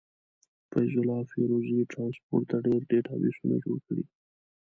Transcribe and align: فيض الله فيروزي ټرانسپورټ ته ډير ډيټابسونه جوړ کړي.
فيض 0.69 0.93
الله 1.01 1.21
فيروزي 1.31 1.77
ټرانسپورټ 1.91 2.43
ته 2.49 2.57
ډير 2.65 2.81
ډيټابسونه 2.91 3.55
جوړ 3.65 3.77
کړي. 3.87 4.03